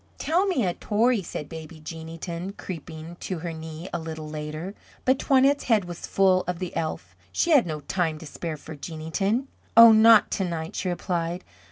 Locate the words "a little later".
3.93-4.73